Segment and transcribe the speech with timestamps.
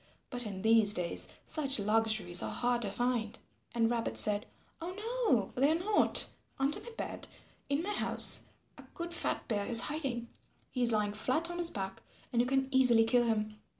[0.31, 3.37] But in these days such luxuries are hard to find."
[3.75, 4.47] And Rabbit said,
[4.81, 6.27] "Oh no, they are not;
[6.57, 7.27] under my bed
[7.69, 8.45] in my house,
[8.79, 10.27] a good fat bear is hiding.
[10.71, 12.01] He is lying flat on his back,
[12.33, 13.57] and you can easily kill him."